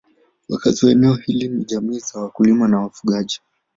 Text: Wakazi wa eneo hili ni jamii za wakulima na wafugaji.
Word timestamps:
Wakazi 0.49 0.85
wa 0.85 0.91
eneo 0.91 1.13
hili 1.13 1.47
ni 1.49 1.65
jamii 1.65 1.99
za 1.99 2.19
wakulima 2.21 2.67
na 2.67 2.79
wafugaji. 2.79 3.41